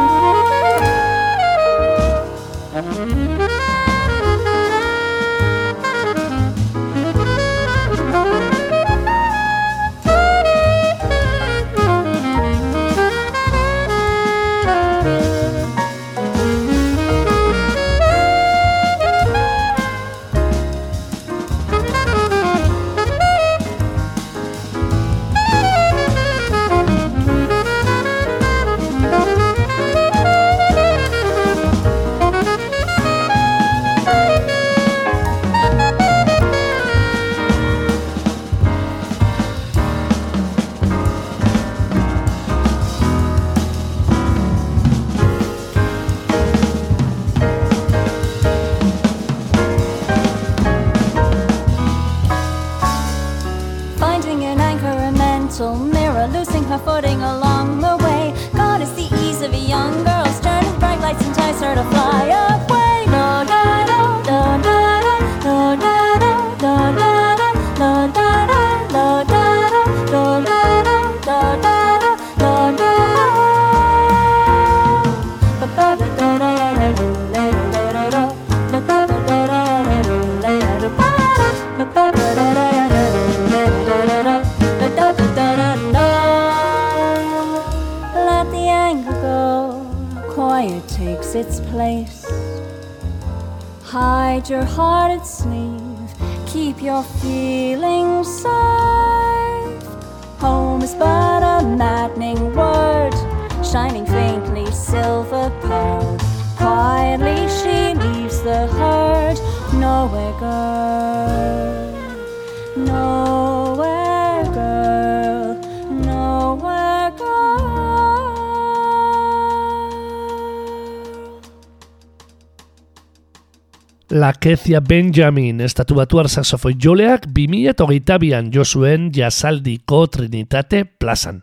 Lakezia 124.40 124.81
Benjamin, 124.81 125.59
estatu 125.61 125.98
batuar 125.98 126.24
saxofoi 126.33 126.72
joleak 126.81 127.26
2008an 127.37 128.46
jo 128.55 128.64
zuen 128.64 129.11
jasaldiko 129.12 130.07
Trinitate 130.09 130.87
plazan. 130.87 131.42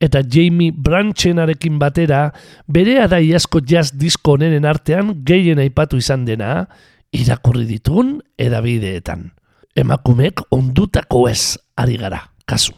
Eta 0.00 0.22
Jamie 0.24 0.72
Branchenarekin 0.72 1.76
batera, 1.76 2.32
bere 2.64 3.04
da 3.04 3.20
iazko 3.20 3.60
jazz 3.60 3.92
disko 3.92 4.38
onenen 4.38 4.64
artean 4.64 5.12
gehien 5.28 5.60
aipatu 5.60 6.00
izan 6.00 6.24
dena, 6.24 6.64
irakurri 7.12 7.66
ditun 7.68 8.22
edabideetan. 8.40 9.28
Emakumek 9.76 10.40
ondutako 10.48 11.26
ez 11.28 11.58
ari 11.76 12.00
gara, 12.00 12.30
kasu. 12.46 12.72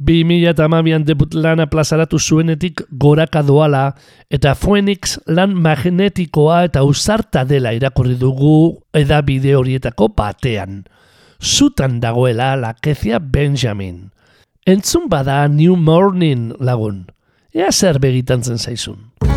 2008an 0.00 1.04
debut 1.04 1.34
lana 1.36 1.66
plazaratu 1.68 2.18
zuenetik 2.18 2.80
goraka 2.90 3.42
doala 3.44 3.92
eta 4.32 4.54
Phoenix 4.56 5.18
lan 5.28 5.52
magnetikoa 5.60 6.64
eta 6.70 6.84
usarta 6.88 7.44
dela 7.44 7.74
irakurri 7.76 8.16
dugu 8.16 8.80
eda 8.96 9.20
bide 9.22 9.54
horietako 9.56 10.08
batean. 10.16 10.84
Zutan 11.40 12.00
dagoela 12.00 12.56
lakezia 12.56 13.20
Benjamin. 13.20 14.10
Entzun 14.66 15.08
bada 15.08 15.48
New 15.48 15.76
Morning 15.76 16.52
lagun. 16.60 17.06
Ea 17.52 17.72
zer 17.72 17.98
begitan 18.00 18.44
zen 18.44 18.58
zaizun. 18.58 19.29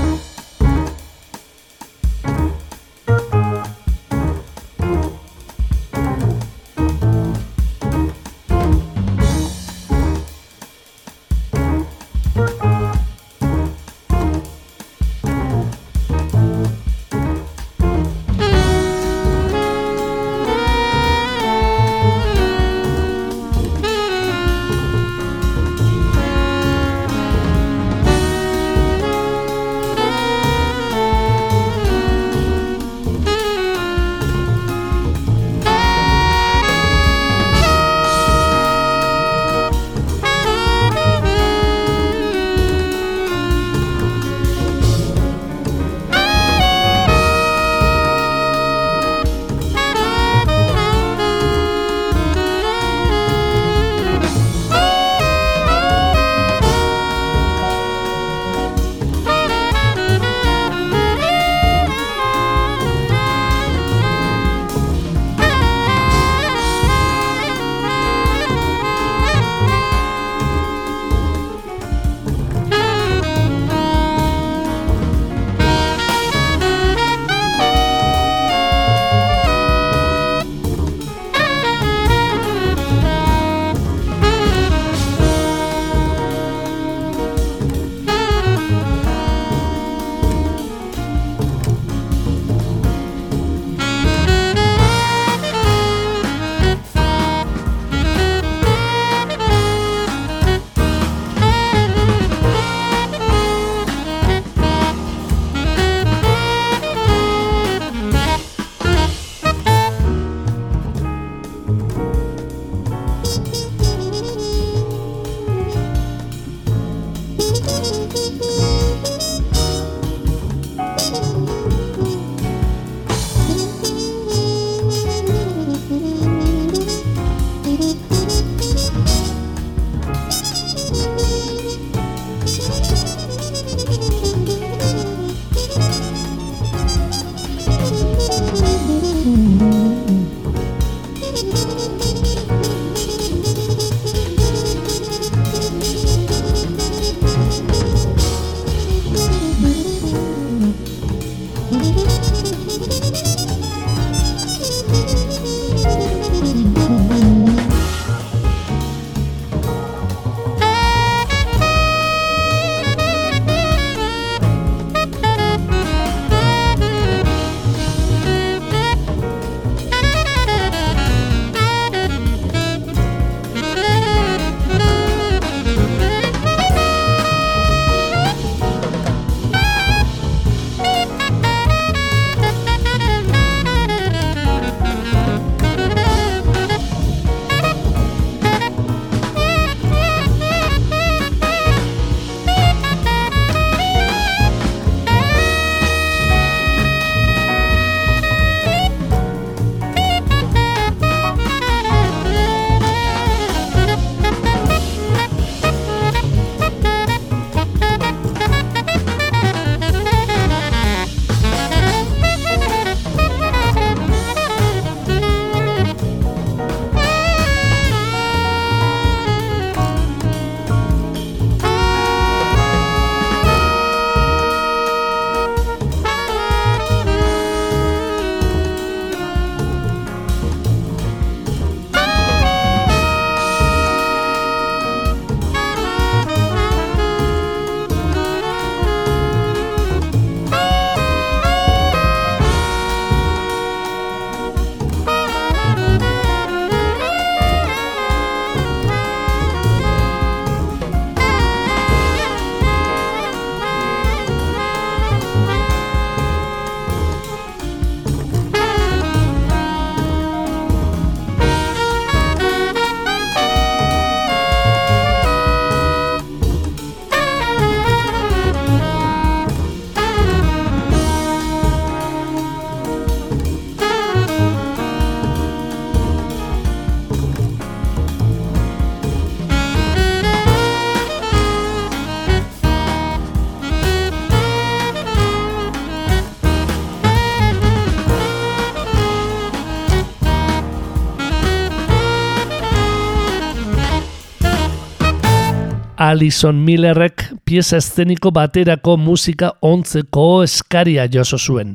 Alison 296.13 296.59
Millerrek 296.61 297.23
pieza 297.41 297.79
eszeniko 297.81 298.29
baterako 298.29 298.99
musika 299.01 299.55
ontzeko 299.65 300.43
eskaria 300.45 301.07
jaso 301.09 301.39
zuen, 301.41 301.71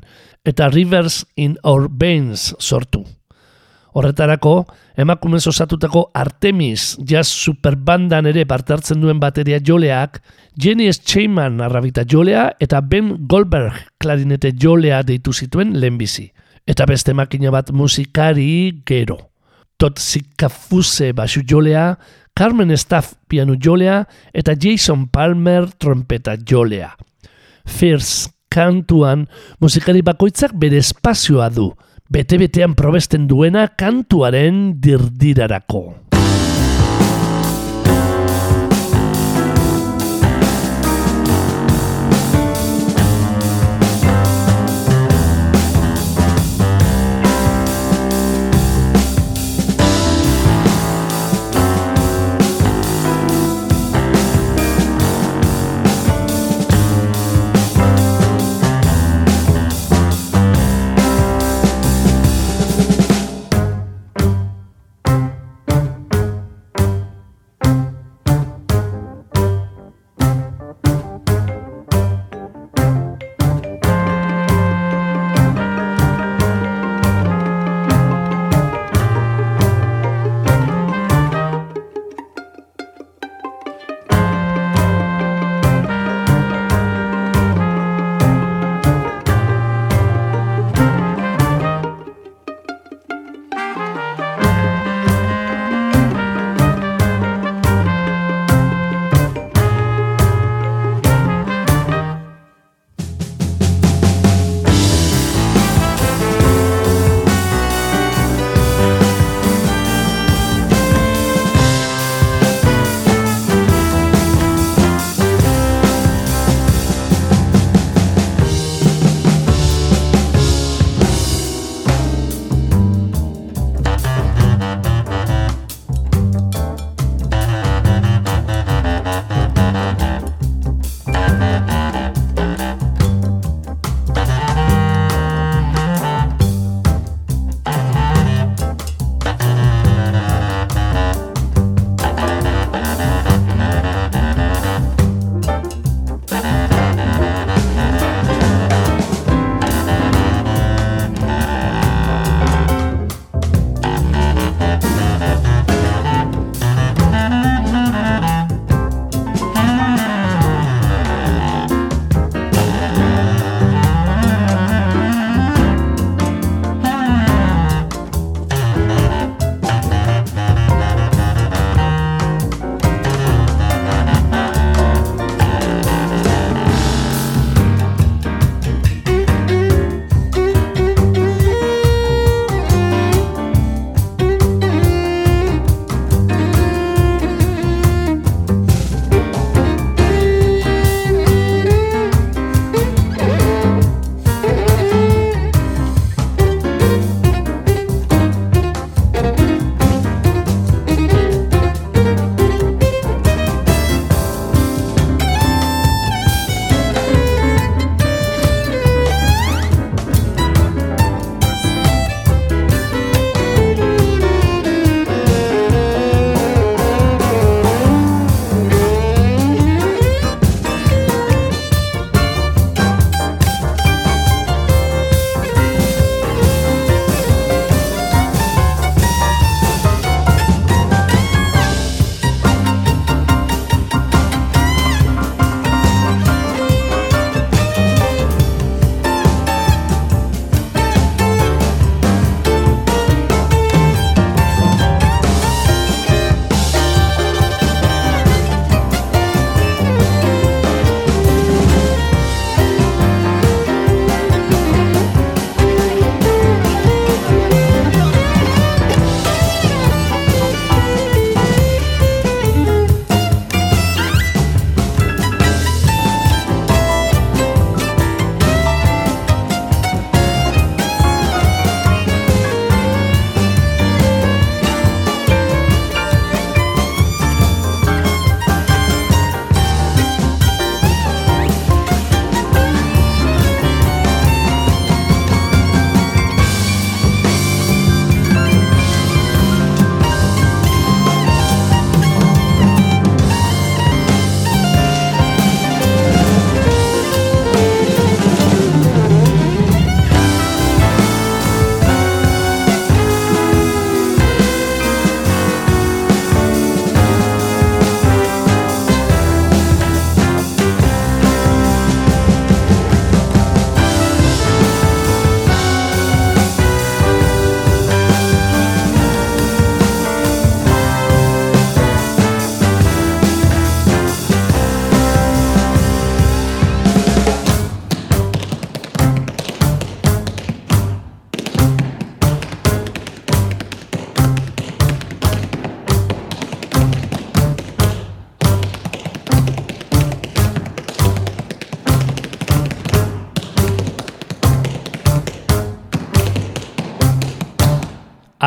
eta 0.47 0.69
Rivers 0.71 1.25
in 1.35 1.57
Our 1.67 1.89
Veins 1.91 2.53
sortu. 2.61 3.01
Horretarako, 3.99 4.53
emakumez 4.95 5.43
osatutako 5.51 6.05
Artemis 6.15 6.93
jazz 7.03 7.27
superbandan 7.33 8.29
ere 8.31 8.45
partartzen 8.47 9.01
duen 9.03 9.19
bateria 9.19 9.59
joleak, 9.59 10.21
Jenny 10.55 10.87
Scheinman 10.93 11.59
arrabita 11.65 12.05
jolea 12.07 12.53
eta 12.63 12.79
Ben 12.81 13.17
Goldberg 13.27 13.75
klarinete 13.99 14.53
jolea 14.55 15.03
deitu 15.03 15.35
zituen 15.35 15.75
lehenbizi. 15.81 16.29
Eta 16.63 16.87
beste 16.87 17.11
makina 17.11 17.51
bat 17.51 17.73
musikari 17.75 18.85
gero. 18.87 19.19
Tot 19.79 19.99
Zikafuse 19.99 21.11
basu 21.15 21.43
jolea, 21.43 21.97
Carmen 22.39 22.71
Staff 22.79 23.15
piano 23.27 23.57
jolea 23.59 24.05
eta 24.33 24.53
Jason 24.55 25.09
Palmer 25.09 25.73
trompeta 25.75 26.37
jolea. 26.39 26.93
First 27.67 28.31
kantuan 28.49 29.27
musikari 29.59 30.05
bakoitzak 30.07 30.55
bere 30.55 30.79
espazioa 30.79 31.51
du, 31.51 31.73
bete-betean 32.07 32.79
probesten 32.79 33.27
duena 33.27 33.67
kantuaren 33.75 34.79
dirdirarako. 34.79 36.08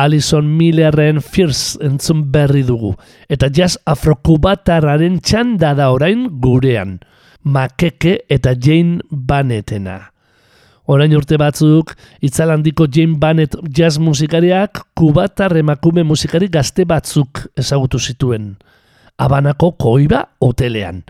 Alison 0.02 0.48
Millerren 0.58 1.20
Fierce 1.22 1.78
entzun 1.86 2.24
berri 2.34 2.64
dugu, 2.66 2.96
eta 3.30 3.46
jazz 3.54 3.76
afrokubatarraren 3.86 5.20
txanda 5.22 5.76
da 5.78 5.92
orain 5.94 6.24
gurean, 6.42 6.96
Makeke 7.42 8.16
eta 8.30 8.54
Jane 8.58 8.98
Bannetena. 9.10 10.00
Orain 10.90 11.14
urte 11.14 11.38
batzuk, 11.38 11.92
itzalandiko 12.22 12.88
Jane 12.90 13.14
Bannett 13.22 13.54
jazz 13.70 14.00
musikariak 14.02 14.82
kubatar 14.98 15.54
emakume 15.58 16.02
musikari 16.02 16.50
gazte 16.50 16.86
batzuk 16.86 17.44
ezagutu 17.58 18.02
zituen. 18.02 18.56
Abanako 19.22 19.72
koiba 19.78 20.24
hotelean. 20.42 21.04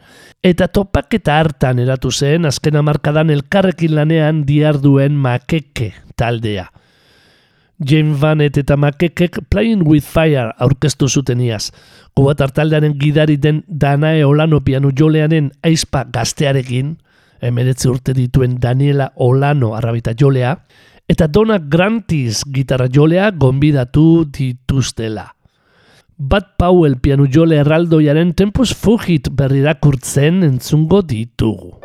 Eta 0.44 0.68
topaketa 0.68 1.38
hartan 1.40 1.80
eratu 1.80 2.12
zen 2.12 2.44
azken 2.44 2.76
amarkadan 2.76 3.32
elkarrekin 3.32 3.96
lanean 3.96 4.44
diarduen 4.44 5.16
makeke 5.16 5.92
taldea. 6.16 6.68
Jane 7.84 8.14
Vanet 8.14 8.56
eta 8.58 8.76
Makekek 8.76 9.40
Playing 9.50 9.82
with 9.88 10.06
Fire 10.06 10.52
aurkeztu 10.62 11.08
zuten 11.08 11.40
iaz. 11.40 11.70
Kubatar 12.14 12.52
taldearen 12.54 12.94
gidari 13.00 13.36
den 13.36 13.62
Danae 13.68 14.24
Olano 14.24 14.60
piano 14.60 14.90
joleanen 14.94 15.50
aizpa 15.62 16.04
gaztearekin, 16.04 16.96
emeretzi 17.42 17.90
urte 17.90 18.14
dituen 18.16 18.58
Daniela 18.62 19.10
Olano 19.16 19.74
arrabita 19.74 20.14
jolea, 20.18 20.56
eta 21.08 21.26
Donna 21.28 21.58
Grantis 21.58 22.44
gitarra 22.46 22.88
jolea 22.92 23.30
gonbidatu 23.30 24.24
dituztela. 24.30 25.32
Bat 26.16 26.52
Powell 26.58 27.00
piano 27.02 27.26
jole 27.26 27.58
erraldoiaren 27.58 28.34
Tempus 28.38 28.70
Fugit 28.78 29.32
berrirakurtzen 29.34 30.44
entzungo 30.46 31.02
ditugu. 31.02 31.81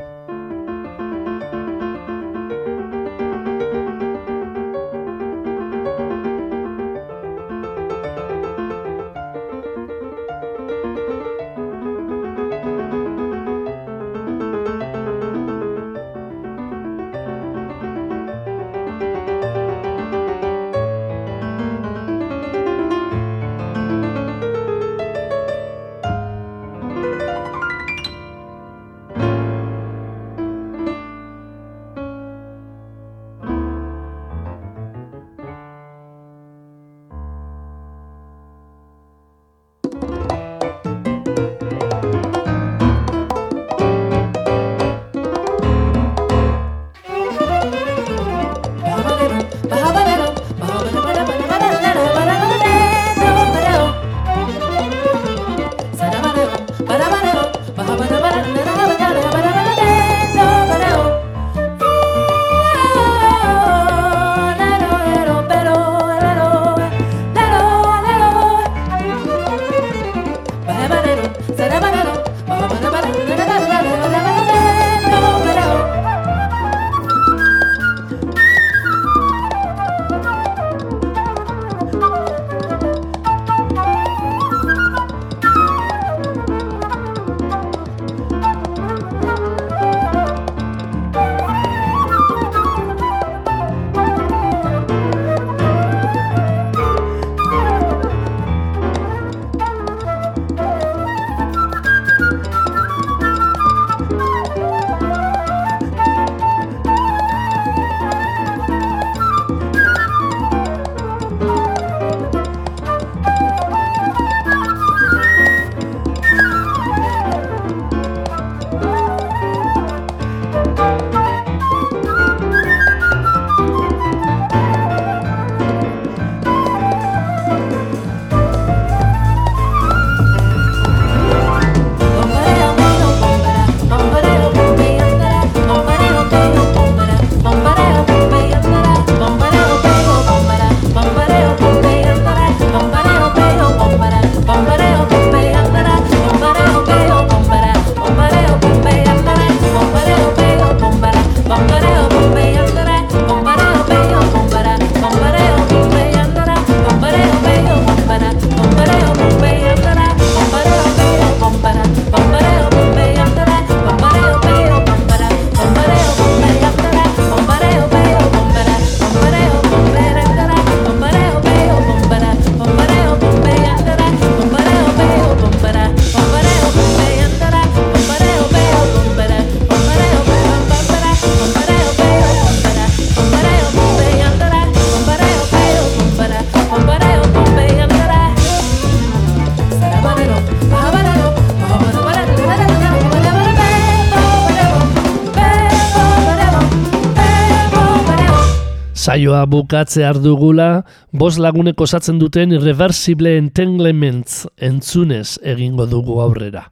Saioa 199.18 199.46
bukatze 199.50 200.06
dugula, 200.22 200.86
bos 201.12 201.38
lagunek 201.42 201.80
osatzen 201.82 202.20
duten 202.20 202.52
irreversible 202.54 203.32
entanglements 203.38 204.46
entzunez 204.58 205.40
egingo 205.42 205.88
dugu 205.90 206.20
aurrera. 206.22 206.68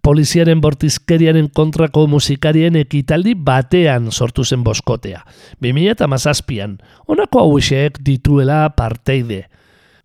Poliziaren 0.00 0.60
bortizkeriaren 0.62 1.48
kontrako 1.50 2.06
musikarien 2.06 2.76
ekitaldi 2.76 3.34
batean 3.34 4.12
sortu 4.12 4.44
zen 4.44 4.62
boskotea. 4.62 5.24
2000 5.60 5.90
eta 5.96 6.06
mazazpian, 6.06 6.78
honako 7.08 7.42
hauexeek 7.42 7.98
dituela 8.06 8.68
parteide. 8.76 9.48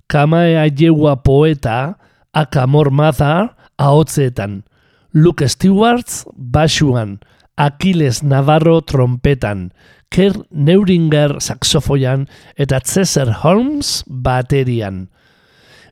Kamae 0.07 0.57
aieua 0.57 1.19
poeta, 1.21 1.99
akamor 2.33 2.89
maza, 2.89 3.53
ahotzeetan. 3.77 4.63
Luke 5.13 5.45
Stewarts, 5.47 6.25
basuan. 6.33 7.19
Aquiles 7.55 8.23
Navarro 8.23 8.81
trompetan, 8.81 9.73
Ker 10.09 10.33
Neuringer 10.51 11.39
saxofoian 11.41 12.27
eta 12.55 12.79
Cesar 12.85 13.31
Holmes 13.43 14.03
baterian. 14.07 15.09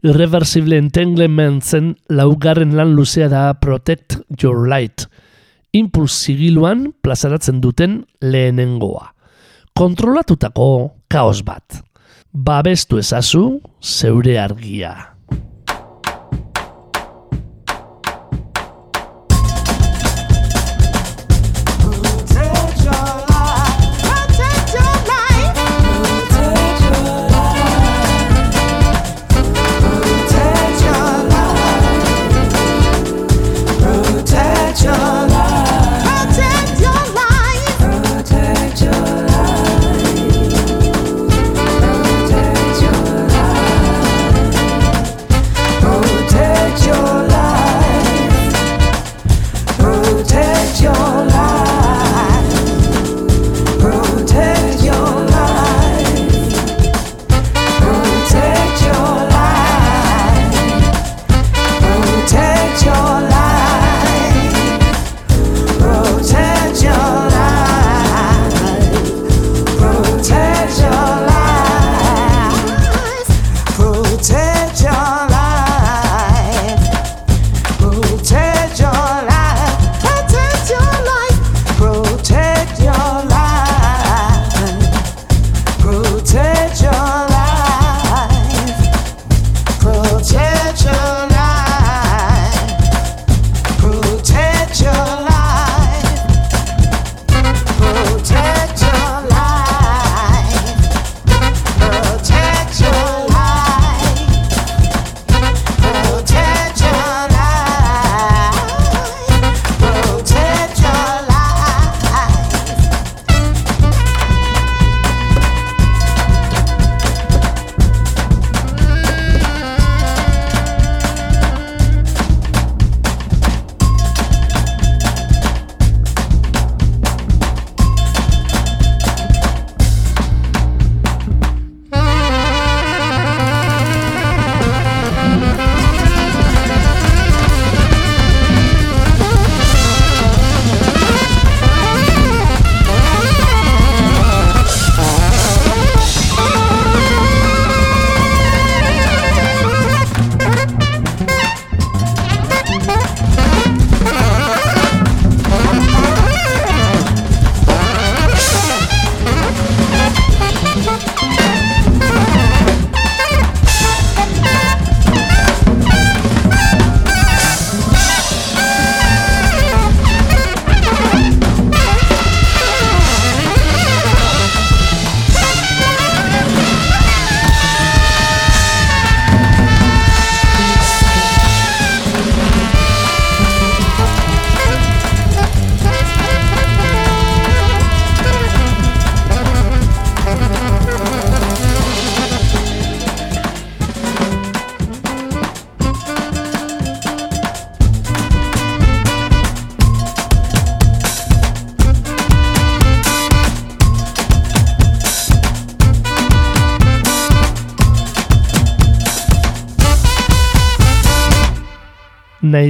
Irreversible 0.01 0.77
entanglementzen 0.81 1.95
laugarren 2.09 2.75
lan 2.77 2.95
luzea 2.97 3.29
da 3.29 3.53
Protect 3.53 4.19
Your 4.41 4.67
Light. 4.69 5.05
Impuls 5.73 6.17
zigiluan 6.25 6.91
plazaratzen 7.01 7.61
duten 7.61 8.01
lehenengoa. 8.21 9.13
Kontrolatutako 9.77 10.97
kaos 11.07 11.45
bat. 11.45 11.81
babestu 12.31 12.97
ezazu 12.97 13.59
zeure 13.83 14.37
argia. 14.39 15.10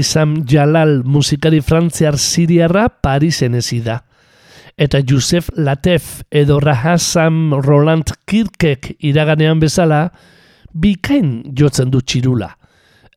Naizam 0.02 0.47
Jalal 0.49 1.04
musikari 1.06 1.60
frantziar 1.62 2.16
siriarra 2.18 2.88
Parisen 2.89 3.54
ezi 3.54 3.84
da. 3.86 3.99
Eta 4.76 4.97
Josef 5.06 5.52
Latef 5.56 6.24
edo 6.32 6.60
Rahasam 6.60 7.54
Roland 7.62 8.10
Kirkek 8.26 8.95
iraganean 8.97 9.60
bezala, 9.62 10.10
bikain 10.74 11.43
jotzen 11.54 11.91
du 11.93 12.02
txirula. 12.02 12.49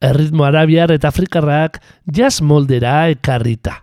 Erritmo 0.05 0.45
arabiar 0.45 0.93
eta 0.93 1.09
afrikarrak 1.09 1.79
jazz 2.05 2.43
moldera 2.43 3.09
ekarrita. 3.09 3.79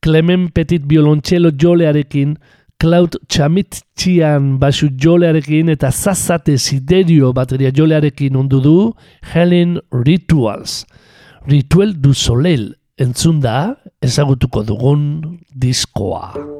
Clement 0.00 0.52
Petit 0.54 0.86
violoncelo 0.86 1.50
jolearekin, 1.58 2.36
Cloud 2.78 3.18
Chamit 3.26 3.82
Txian 3.96 4.60
basu 4.62 4.92
jolearekin 4.94 5.74
eta 5.74 5.90
Zazate 5.90 6.54
Siderio 6.56 7.32
bateria 7.34 7.74
jolearekin 7.74 8.36
ondu 8.36 8.62
du 8.62 8.76
Helen 9.34 9.80
Rituals. 9.90 10.84
Rituel 11.46 11.94
du 12.02 12.10
Soleil 12.12 12.74
entzun 12.98 13.38
da 13.38 13.76
ezagutuko 14.02 14.64
dugun 14.66 15.02
diskoa. 15.54 16.55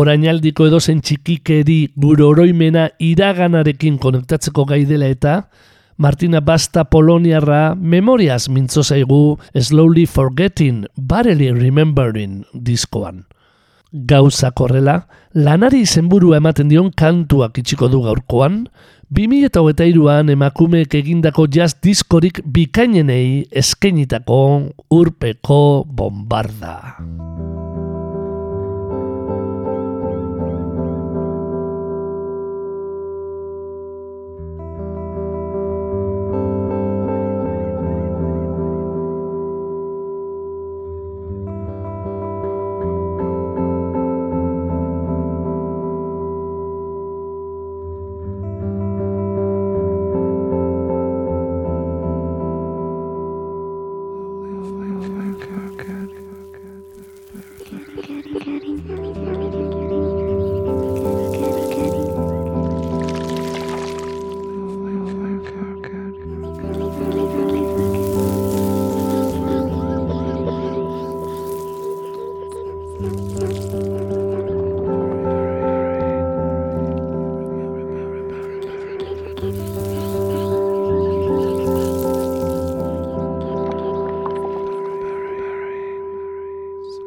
Orainaldiko 0.00 0.66
edozen 0.70 1.02
txikikeri 1.04 1.80
gure 2.00 2.24
oroimena 2.24 2.88
iraganarekin 3.04 3.98
konektatzeko 4.00 4.64
gai 4.70 4.84
dela 4.88 5.10
eta 5.12 5.42
Martina 6.00 6.40
Basta 6.40 6.86
Poloniarra 6.88 7.74
memoriaz 7.74 8.48
mintzo 8.48 8.80
zaigu 8.80 9.36
Slowly 9.52 10.06
Forgetting, 10.06 10.86
Barely 10.96 11.50
Remembering 11.52 12.46
diskoan. 12.54 13.26
Gauza 13.92 14.52
korrela, 14.56 15.08
lanari 15.34 15.82
izenburua 15.84 16.38
ematen 16.40 16.70
dion 16.70 16.88
kantuak 16.96 17.58
itxiko 17.60 17.90
du 17.92 18.00
gaurkoan, 18.06 18.62
2008an 19.12 20.30
emakumeek 20.32 20.94
egindako 21.02 21.48
jazz 21.52 21.74
diskorik 21.82 22.40
bikainenei 22.46 23.50
eskenitako 23.50 24.40
urpeko 24.88 25.60
bombarda. 25.84 26.96